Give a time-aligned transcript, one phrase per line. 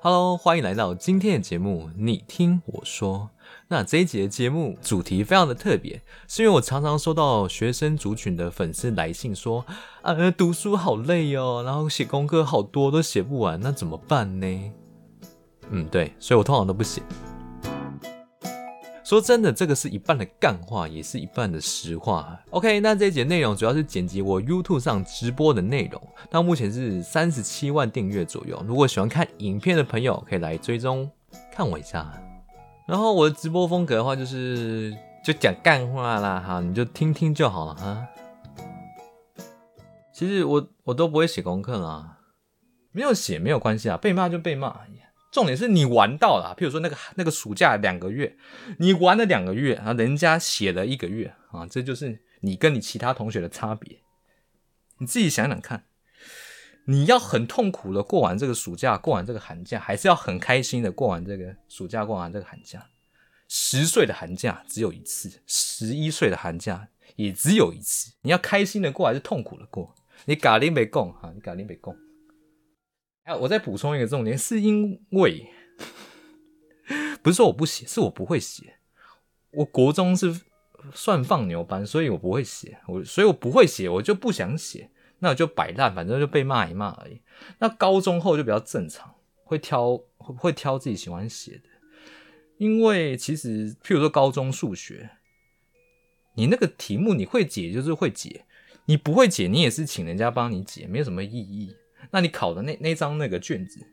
[0.00, 1.88] Hello，欢迎来到今天的节目。
[1.96, 3.30] 你听我说，
[3.68, 9.64] 那这一节的节目主题非常的特别，是因为我常常收到学生族群的粉丝来信说，
[10.02, 14.72] 啊，读书好累哦，然后写功课好多都写不完，那怎么办呢？
[15.70, 17.02] 嗯，对，所以我通常都不写。
[19.06, 22.36] 说真的，这个是一半的干话，也是一半的实话。
[22.50, 28.60] OK，那这一节内容主要是剪辑我 YouTube 上直播的内容，到目前是三十七万订阅左右。
[28.66, 31.08] 如果喜欢看影片的朋友，可以来追踪
[31.52, 32.20] 看我一下。
[32.84, 34.92] 然后我的直播风格的话，就是
[35.24, 38.08] 就讲干话啦，哈，你就听听就好了哈。
[40.12, 42.18] 其实我我都不会写功课啊，
[42.90, 44.80] 没有写没有关系啊，被骂就被骂。
[45.36, 48.38] 重点是你玩到了，譬如说那个那个暑假两个月，
[48.78, 53.98] 你玩了两个月啊，人家写了一个月啊，这就是你跟你其他同学的差别。
[54.96, 55.84] 你自己想想看，
[56.86, 62.86] 你要很痛苦的过完这个暑假，过完这个寒假，还是要很开心的过完这个暑假，过完这个寒假？
[63.46, 68.10] 十岁的寒假只有一次，十一岁的寒假也只有一次。
[68.22, 69.94] 你要开心的过还是痛苦的过？
[70.24, 71.76] 你嘎林没共哈，你嘎林没
[73.26, 73.36] 啊。
[73.36, 75.50] 我再补充一个重点，是因为
[77.22, 78.78] 不是说我不写，是我不会写。
[79.50, 80.40] 我国中是
[80.94, 87.20] 算放牛班，所以我不会写，我所以我不会写，我就不想写，那我就摆烂，反正就被骂一骂而已。
[87.58, 91.68] 那高中后就比较正常，会挑会挑自己喜欢写的，
[92.58, 95.10] 因为其实譬如说高中数学，
[96.34, 98.44] 你那个题目你会解就是会解，
[98.84, 101.74] 你不会解你也是请人家帮你解，没有什么意义。
[102.10, 103.86] 那你考的那那张那个卷子，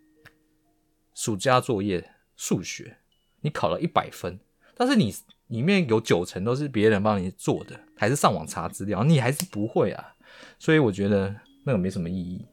[1.14, 2.98] 暑假作业数学，
[3.42, 4.40] 你考了一百分，
[4.76, 5.14] 但是你
[5.48, 10.16] 里面有九成都是别人帮你做的，还是上网查资料，你还是不会啊，
[10.58, 12.46] 所以我觉得那个没什么意义。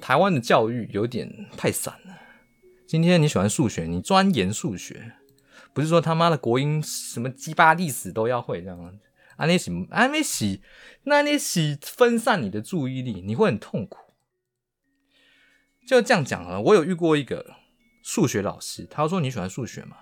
[0.00, 2.18] 台湾的教育有点太散了。
[2.86, 5.12] 今天你喜欢数学，你钻研数学，
[5.72, 8.98] 不是说他妈的国英什么鸡巴历史都要会这样。
[9.40, 10.60] 安利洗，安利洗，
[11.04, 14.12] 那你洗分散你的注意力，你会很痛苦。
[15.86, 17.54] 就这样讲了，我有遇过一个
[18.02, 19.96] 数学老师，他说你喜欢数学吗？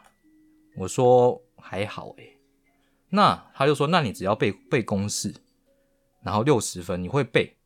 [0.79, 2.41] 我说还好诶。
[3.11, 5.33] 那他就说，那你只要背背公式，
[6.25, 7.59] 然后六十分，你会背，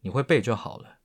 [0.00, 1.00] 你会背就好了。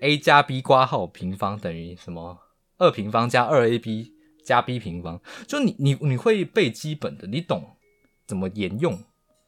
[0.00, 2.40] a 加 b 括号平方等于什么？
[2.78, 4.12] 二平方加二 ab
[4.44, 7.77] 加 b 平方，就你你你会背基本的，你懂。
[8.28, 9.02] 怎么沿用，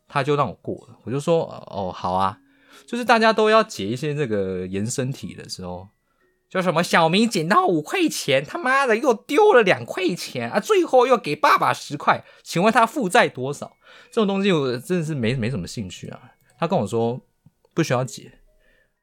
[0.09, 0.99] 他就让我过了。
[1.05, 2.39] 我就说哦，好啊，
[2.87, 5.87] 就是大家都要解一些这个延伸题的时候，
[6.49, 13.77] 叫什么小明捡到五块钱，他妈的又丢了两块钱啊，最后又给爸爸十块，请问他负债多少？
[14.11, 16.33] 这种东西我真的是没没什么兴趣啊。
[16.59, 17.21] 他跟我说
[17.75, 18.40] 不需要解。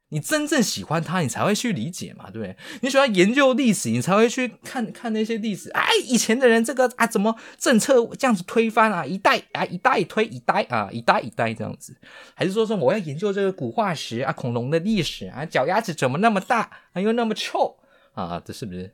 [0.09, 2.55] 你真正喜欢他，你才会去理解嘛，对不对？
[2.81, 5.69] 你喜欢研究历史，你才会去看看那些历史。
[5.71, 9.05] 哎，以前的人这个啊，怎么政策这样子推翻啊？
[9.05, 11.93] 一代啊，一代推一代啊，一代一代这样子，
[12.33, 17.77] 还是说说我要研究这个古化石啊，恐龙的历史啊，脚丫子怎么那么大，啊又那么臭
[18.13, 18.41] 啊？
[18.45, 18.93] 这是不是？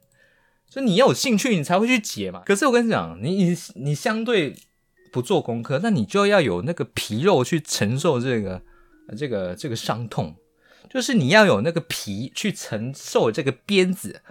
[0.68, 2.42] 所以你要有兴趣，你才会去解嘛。
[2.44, 4.56] 可是我跟你讲，你你你相对
[5.12, 8.60] 不做功课，那你就要有那个皮肉去承受这个
[9.16, 10.36] 这个这个伤痛。
[10.94, 14.22] 就是你要有那个皮去承受这个鞭子，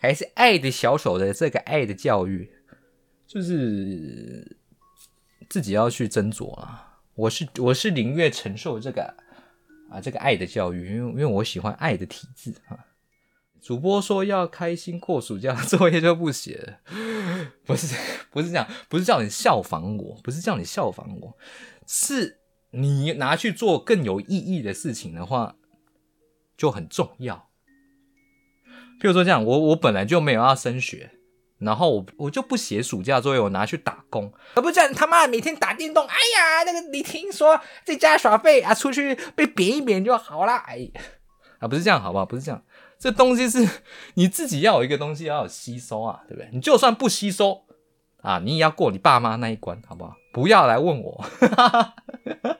[0.00, 2.50] 还是爱的小手的这个爱的教育，
[3.24, 4.56] 就是
[5.48, 6.98] 自己要去斟酌啊。
[7.14, 9.14] 我是我是宁愿承受这个
[9.90, 12.76] 啊这个爱的教育，因为因为我喜欢爱的体质啊。
[13.60, 16.80] 主播说要开心过暑假，作业就不写了，
[17.64, 17.94] 不是
[18.28, 21.38] 不是这样，不是叫你效仿我，不是叫你效仿我，
[21.86, 22.40] 是
[22.72, 25.54] 你拿去做更有意义的事情的话。
[26.62, 27.48] 就很重要，
[29.00, 31.10] 譬如说这样，我我本来就没有要升学，
[31.58, 40.88] 然后我我就不写暑假作业，我拿去打工，而不是这样他妈每天打电动，哎呀，那个你听说在家耍废啊，出去被贬一贬就好了，哎，
[41.58, 42.24] 啊不是这样好不好？
[42.24, 42.62] 不是这样，
[42.96, 43.68] 这东西是
[44.14, 46.48] 你自己要有一个东西要有吸收啊，对不对？
[46.52, 47.64] 你就算不吸收
[48.22, 50.14] 啊，你也要过你爸妈那一关，好不好？
[50.32, 51.24] 不要来问我，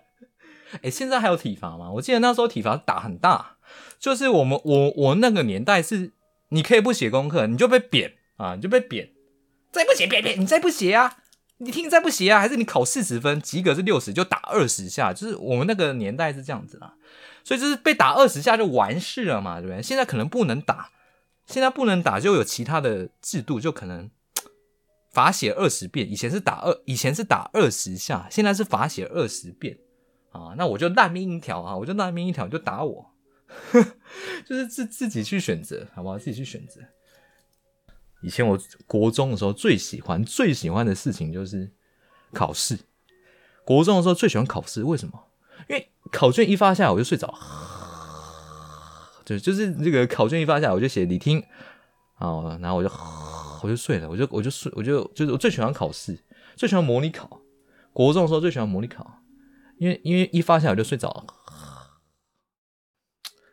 [0.82, 1.93] 哎，现在还有体罚吗？
[1.93, 3.59] 我记得那时候体罚打很大。
[4.02, 6.10] 就是我们我我那个年代是，
[6.49, 9.12] 你可以不写功课，你就被贬啊，你就被贬，
[9.70, 11.19] 再不写贬贬，你再不写啊，
[11.58, 16.94] 你听再不写啊，还是你考四十分及格是六十，就打二十下，就是我们那个年代是这样子啦，
[17.44, 19.81] 所以就是被打二十下就完事了嘛，对不对？
[19.81, 20.90] 现在可能不能打，
[21.46, 24.10] 现在不能打就有其他的制度，就可能
[25.12, 29.78] 罚写二十遍，以前是打二，以前是打二十下，现在是罚写二十遍
[30.32, 33.12] 啊，那我就烂命一条啊，我就烂命一条，就打我。
[34.46, 36.19] 就是自自己去选择，好不好？
[36.19, 36.81] 自己去选择。
[38.22, 41.72] 以前我国中的时候最喜欢最喜欢的事情就是
[42.32, 42.78] 考试。
[43.64, 45.25] 国中的时候最喜欢考试，为什么？
[45.69, 47.32] 因为考卷一发下来我就睡着，
[49.25, 51.40] 就就是这个考卷一发下来我就写你听，
[52.14, 52.90] 啊，然后我就
[53.62, 56.19] 我就睡了，我就我就睡，我就就是我最喜欢考试，
[56.56, 57.40] 最喜欢模拟考。
[57.93, 59.20] 国中的时候最喜欢模拟考，
[59.78, 61.26] 因为因为一发下来我就睡着了。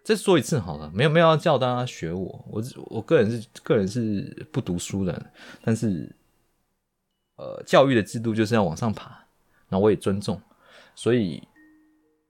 [0.10, 6.12] 再说一次好了，没有没有要叫大家学我，我我个人是个人是不读书的，但是
[7.36, 9.24] 呃，教育的制度就是要往上爬，
[9.68, 10.42] 那我也尊重，
[10.96, 11.48] 所以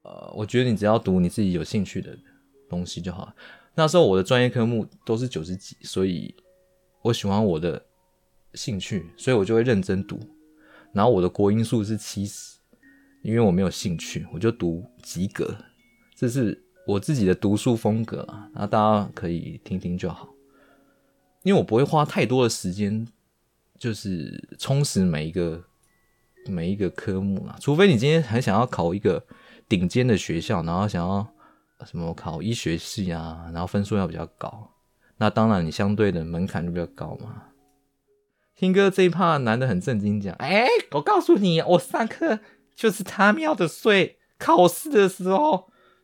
[0.02, 2.14] 呃，我觉得你只要读你自己有兴趣的
[2.68, 3.34] 东西就好了。
[3.74, 6.34] 那时候我的专业科目都是九十几，所以
[7.00, 7.82] 我喜欢我的
[8.52, 10.20] 兴趣，所以我就会认真读。
[10.92, 12.58] 然后我的国英数是七十，
[13.22, 15.56] 因为我没有兴趣，我就读及格，
[16.14, 16.62] 这是。
[16.86, 20.28] 我自己的读书风格啊，那大家可以听听就好，
[21.42, 23.06] 因为我不会花太多的时间，
[23.78, 25.62] 就是充实每一个
[26.46, 29.24] 每一个科目啊，除非你今天很想要考一个
[29.68, 31.24] 顶尖的学校，然后想要
[31.84, 34.72] 什么考医学系啊，然后分数要比较高，
[35.18, 37.44] 那当然你相对的门槛就比较高嘛。
[38.56, 42.40] 听歌这一趴男的很震惊讲，哎，我告诉你，我上课
[42.74, 45.70] 就是他喵的睡，考试的时候。